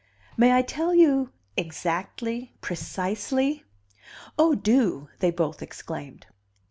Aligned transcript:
"May 0.35 0.51
I 0.53 0.63
tell 0.63 0.95
you 0.95 1.31
exactly, 1.55 2.55
precisely?" 2.59 3.65
"Oh, 4.35 4.55
do!" 4.55 5.09
they 5.19 5.29
both 5.29 5.61
exclaimed. 5.61 6.25